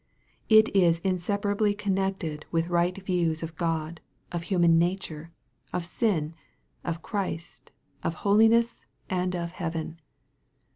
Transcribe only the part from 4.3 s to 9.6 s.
of human nature, of sin, of Christ, of holiness, and of